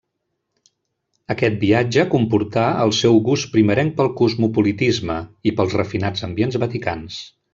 Aquest 1.33 1.59
viatge 1.63 2.05
comportà 2.13 2.63
el 2.87 2.95
seu 3.01 3.19
gust 3.29 3.49
primerenc 3.57 3.95
pel 3.99 4.11
cosmopolitisme 4.23 5.19
i 5.51 5.55
pels 5.59 5.79
refinats 5.83 6.29
ambients 6.31 6.61
vaticans. 6.67 7.21